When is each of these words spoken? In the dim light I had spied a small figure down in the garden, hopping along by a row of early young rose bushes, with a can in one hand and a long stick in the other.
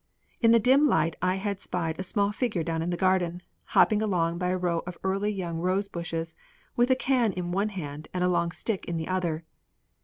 In 0.41 0.49
the 0.49 0.57
dim 0.59 0.87
light 0.87 1.15
I 1.21 1.35
had 1.35 1.61
spied 1.61 1.99
a 1.99 2.03
small 2.03 2.31
figure 2.31 2.63
down 2.63 2.81
in 2.81 2.89
the 2.89 2.97
garden, 2.97 3.43
hopping 3.65 4.01
along 4.01 4.39
by 4.39 4.47
a 4.49 4.57
row 4.57 4.79
of 4.87 4.97
early 5.03 5.29
young 5.31 5.59
rose 5.59 5.87
bushes, 5.89 6.35
with 6.75 6.89
a 6.89 6.95
can 6.95 7.33
in 7.33 7.51
one 7.51 7.69
hand 7.69 8.07
and 8.11 8.23
a 8.23 8.27
long 8.27 8.49
stick 8.49 8.85
in 8.85 8.97
the 8.97 9.07
other. 9.07 9.43